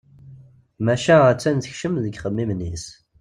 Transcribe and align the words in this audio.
Maca 0.85 1.15
a-tt-an 1.29 1.57
tekcem 1.59 1.95
deg 2.03 2.13
yixemmimen-is. 2.13 2.85